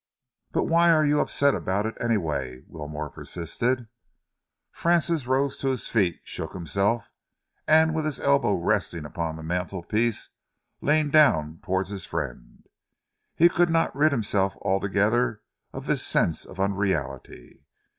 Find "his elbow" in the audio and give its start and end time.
8.05-8.55